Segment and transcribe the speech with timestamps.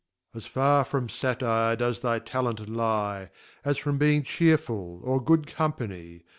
[0.33, 3.29] As As far from Satyr, does thy Talent lye,
[3.63, 6.23] As from being cheerful, or good company.